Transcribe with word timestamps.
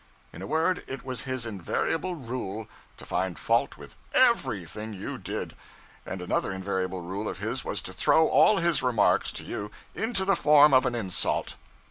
In 0.33 0.41
a 0.41 0.47
word, 0.47 0.83
it 0.87 1.05
was 1.05 1.25
his 1.25 1.45
invariable 1.45 2.15
rule 2.15 2.67
to 2.97 3.05
find 3.05 3.37
fault 3.37 3.77
with 3.77 3.97
_everything 4.15 4.99
_you 4.99 5.21
did; 5.23 5.55
and 6.07 6.23
another 6.23 6.51
invariable 6.51 7.01
rule 7.01 7.29
of 7.29 7.37
his 7.37 7.63
was 7.63 7.83
to 7.83 7.93
throw 7.93 8.27
all 8.27 8.57
his 8.57 8.81
remarks 8.81 9.31
(to 9.33 9.43
you) 9.43 9.69
into 9.93 10.25
the 10.25 10.35
form 10.35 10.73
of 10.73 10.87
an 10.87 10.95
insult. 10.95 11.53